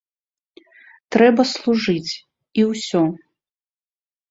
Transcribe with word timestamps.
Трэба 1.17 1.41
служыць 1.51 2.11
і 2.17 2.61
ўсё! 2.73 3.03